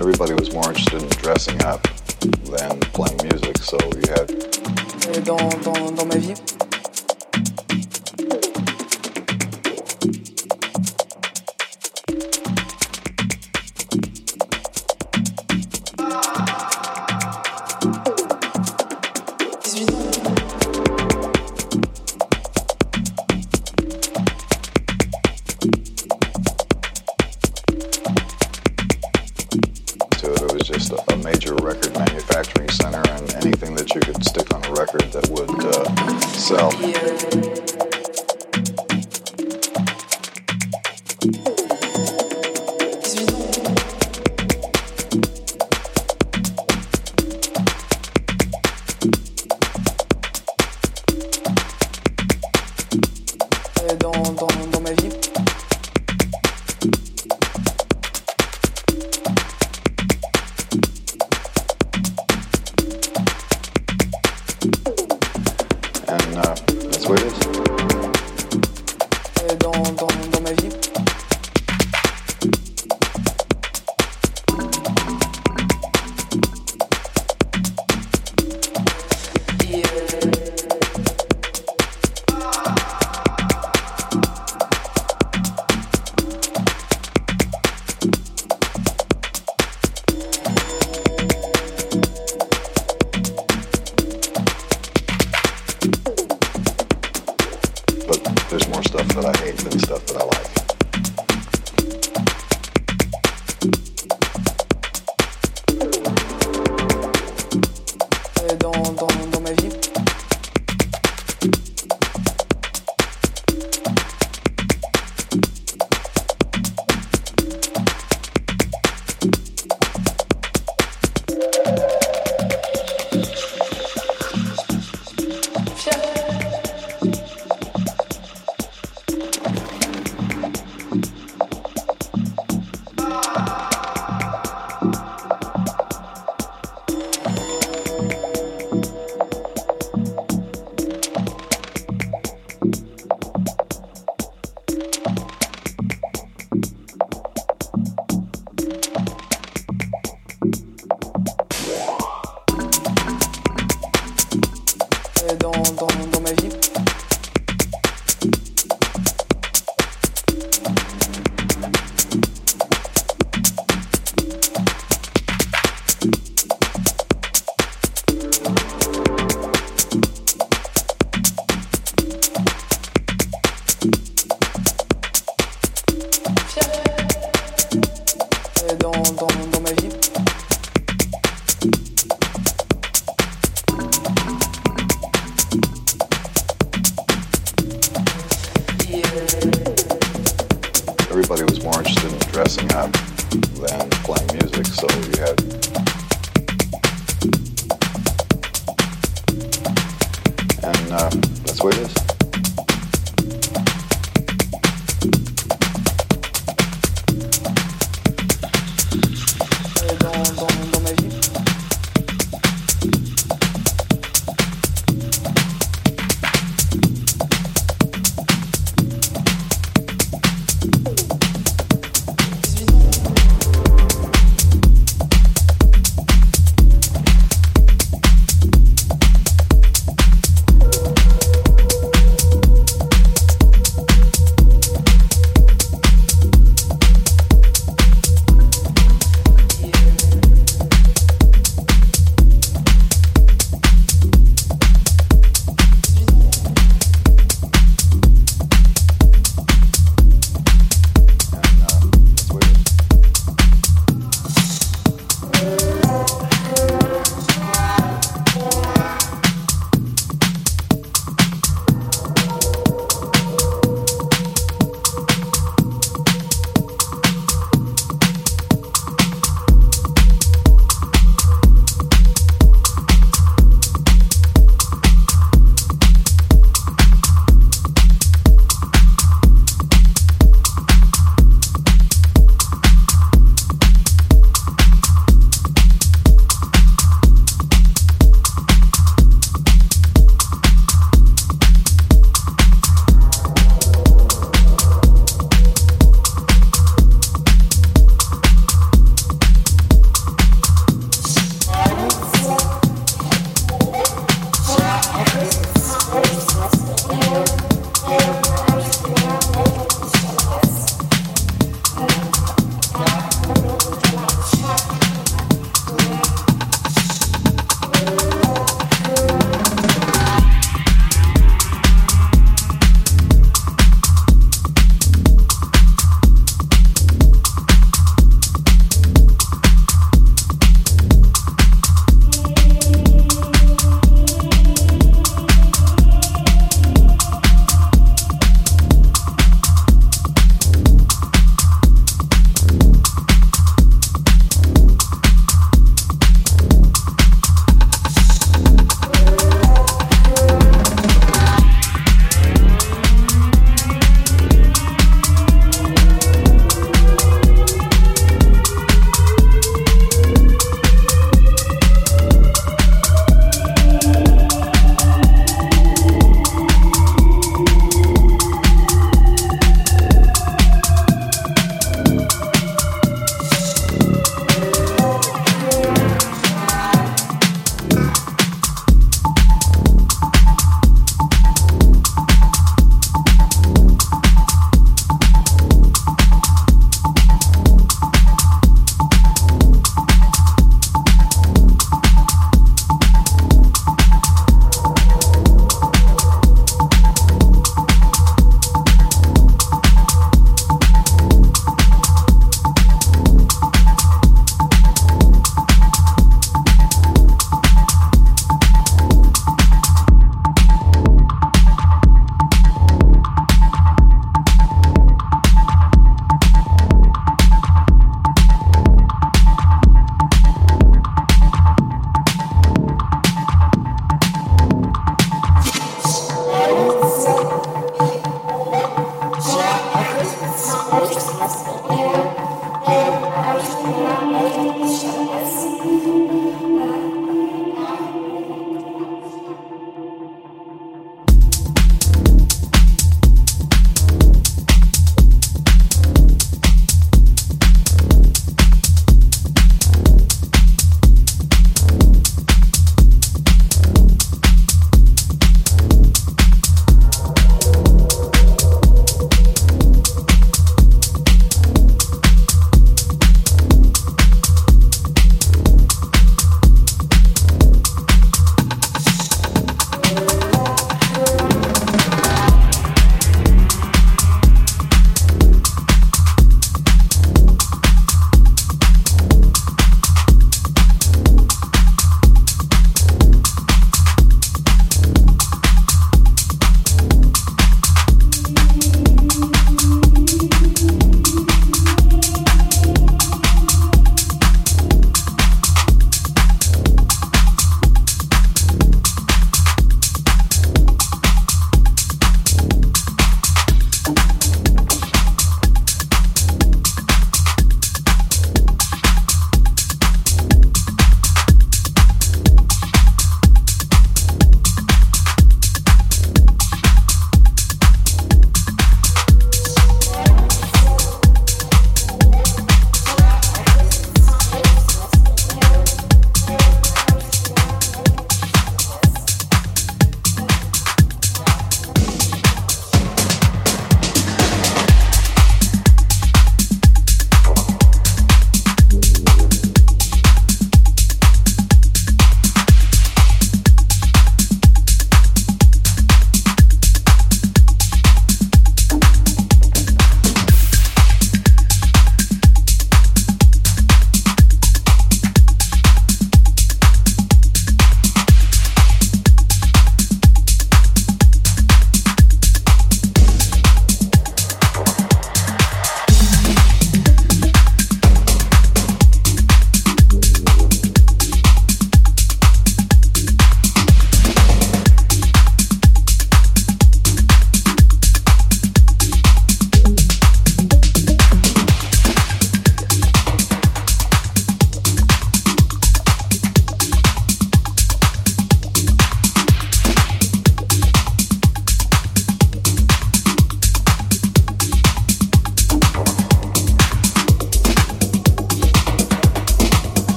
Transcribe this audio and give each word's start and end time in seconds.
Everybody 0.00 0.32
was 0.32 0.50
more 0.54 0.66
interested 0.68 1.02
in 1.02 1.08
dressing 1.20 1.62
up 1.62 1.82
than 2.20 2.80
playing 2.96 3.18
music, 3.22 3.58
so 3.58 3.76
you 3.94 4.08
had. 4.08 4.30
Euh, 4.30 5.20
dans, 5.20 5.36
dans, 5.62 5.94
dans 5.94 6.06
ma 6.06 6.16
vie, 6.16 6.32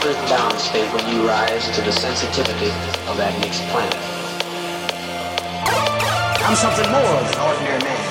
desperate 0.00 0.60
state 0.60 0.92
when 0.94 1.12
you 1.12 1.26
rise 1.26 1.64
to 1.70 1.82
the 1.82 1.90
sensitivity 1.90 2.70
of 3.08 3.16
that 3.16 3.36
next 3.40 3.62
planet. 3.70 3.94
I'm 6.44 6.54
something 6.54 6.90
more 6.92 7.02
than 7.02 7.34
an 7.34 7.40
ordinary 7.40 7.82
man. 7.82 8.04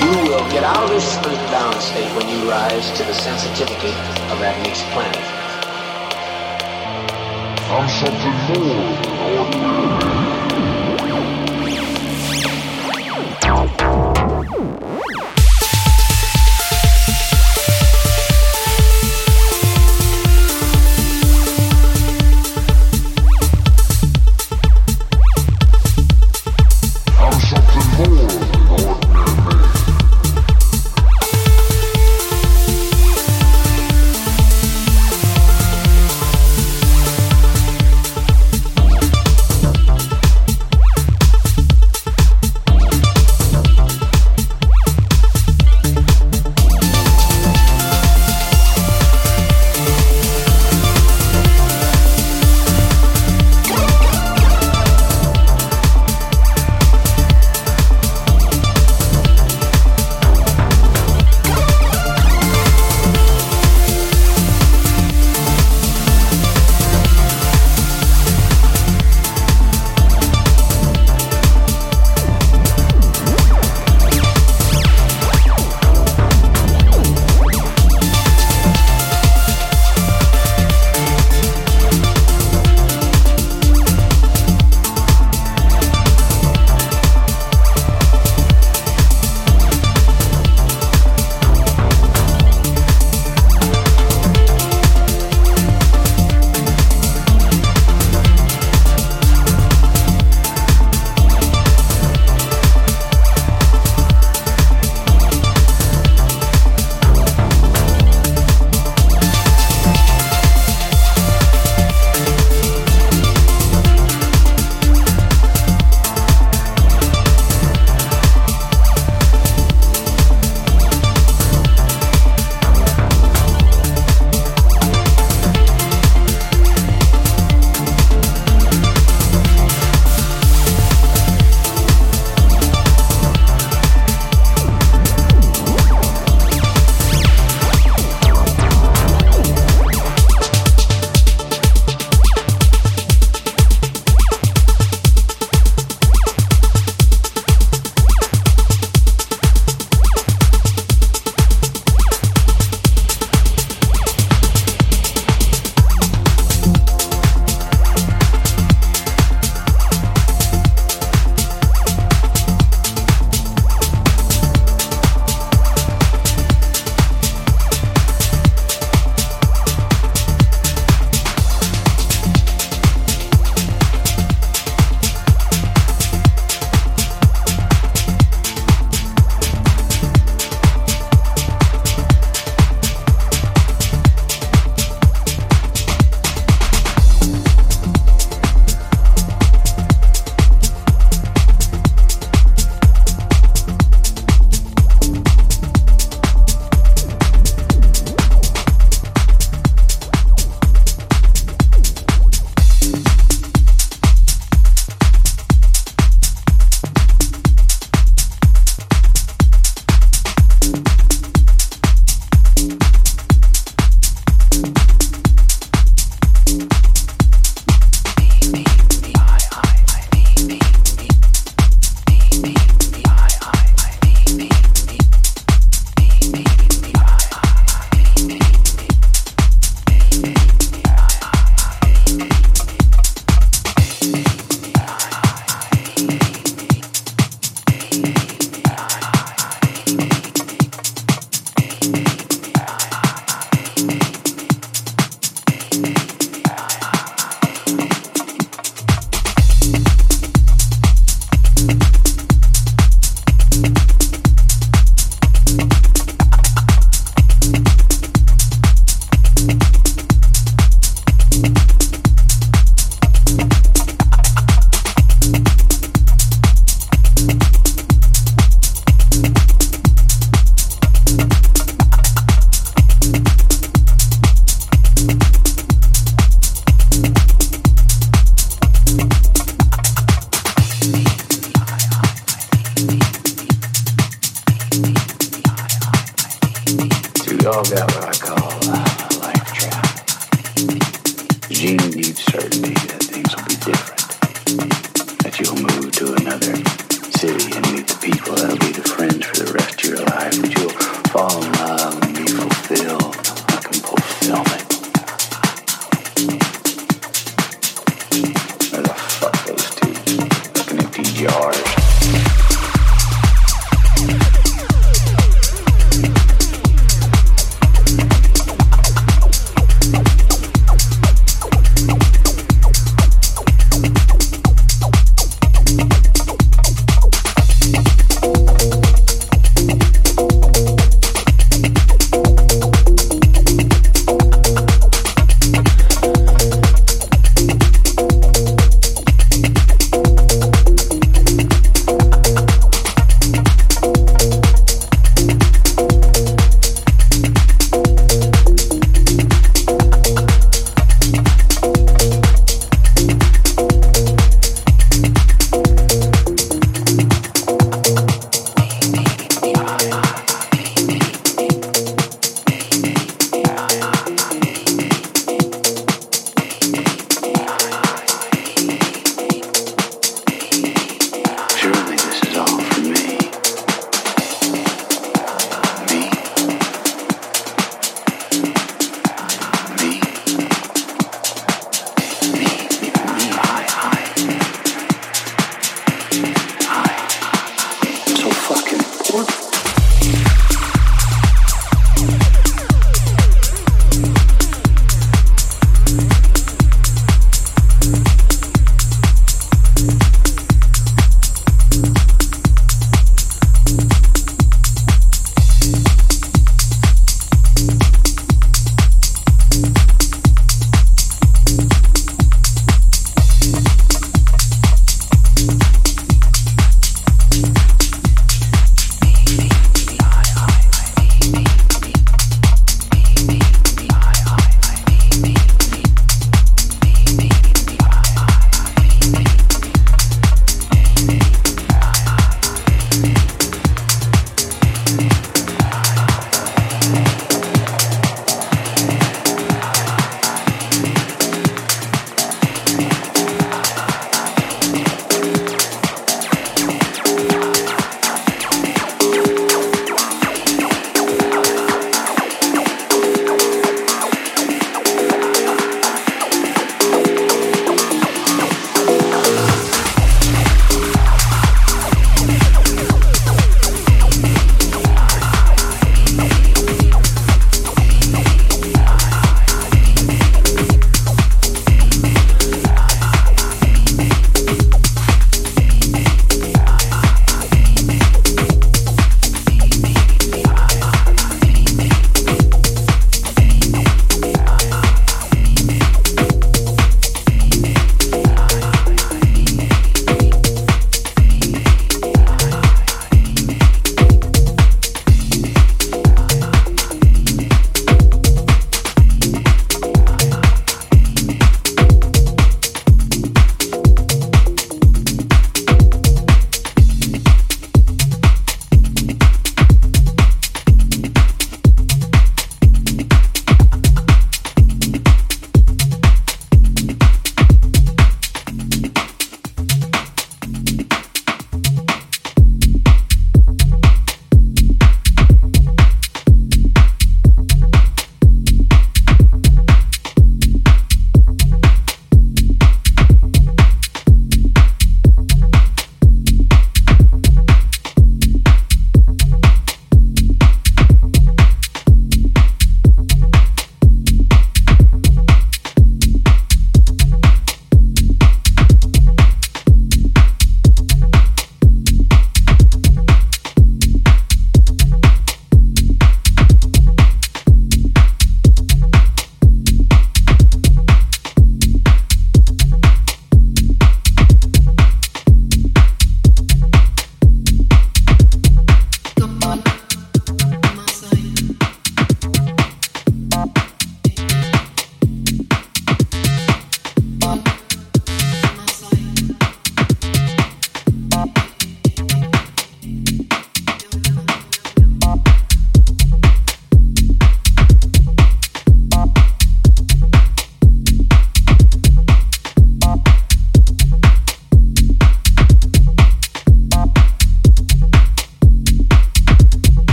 You 0.00 0.30
will 0.30 0.50
get 0.50 0.64
out 0.64 0.84
of 0.84 0.90
this 0.90 1.16
earthbound 1.18 1.76
state 1.82 2.10
when 2.16 2.28
you 2.28 2.48
rise 2.48 2.90
to 2.92 3.04
the 3.04 3.14
sensitivity 3.14 3.92
of 4.32 4.38
that 4.40 4.56
next 4.64 4.84
planet. 4.94 5.24
I'm 7.70 7.88
something 8.00 8.36
more 8.48 8.74
than 8.76 9.12
an 9.12 9.38
ordinary 9.38 10.04
man. 10.04 10.09